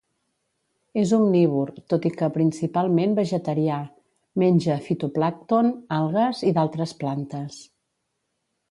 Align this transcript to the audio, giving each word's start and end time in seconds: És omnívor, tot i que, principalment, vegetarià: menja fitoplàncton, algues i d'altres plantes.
És 1.01 1.11
omnívor, 1.17 1.69
tot 1.93 2.07
i 2.11 2.11
que, 2.21 2.29
principalment, 2.39 3.13
vegetarià: 3.21 3.77
menja 4.45 4.81
fitoplàncton, 4.89 5.71
algues 6.01 6.45
i 6.53 6.57
d'altres 6.59 6.99
plantes. 7.05 7.63